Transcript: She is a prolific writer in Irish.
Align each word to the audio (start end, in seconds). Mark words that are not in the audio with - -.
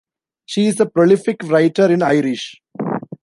She 0.47 0.65
is 0.65 0.79
a 0.79 0.87
prolific 0.87 1.43
writer 1.43 1.85
in 1.93 2.01
Irish. 2.01 2.59